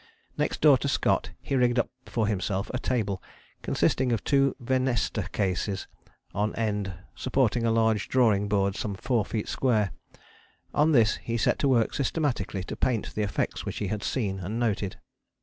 Next 0.35 0.61
door 0.61 0.79
to 0.79 0.87
Scott 0.87 1.29
he 1.43 1.53
rigged 1.55 1.77
up 1.77 1.91
for 2.07 2.25
himself 2.25 2.71
a 2.73 2.79
table, 2.79 3.21
consisting 3.61 4.11
of 4.11 4.23
two 4.23 4.55
venesta 4.59 5.29
cases 5.31 5.85
on 6.33 6.55
end 6.55 6.95
supporting 7.13 7.65
a 7.67 7.71
large 7.71 8.09
drawing 8.09 8.47
board 8.49 8.75
some 8.75 8.95
four 8.95 9.23
feet 9.23 9.47
square. 9.47 9.91
On 10.73 10.91
this 10.91 11.17
he 11.17 11.37
set 11.37 11.59
to 11.59 11.67
work 11.67 11.93
systematically 11.93 12.63
to 12.63 12.75
paint 12.75 13.13
the 13.13 13.21
effects 13.21 13.63
which 13.63 13.77
he 13.77 13.89
had 13.89 14.01
seen 14.01 14.39
and 14.39 14.59
noted. 14.59 14.95